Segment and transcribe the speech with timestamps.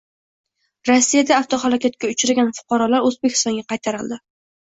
[0.89, 4.19] Rossiyada avtohalokatga uchragan fuqarolar O‘zbekistonga qaytarildi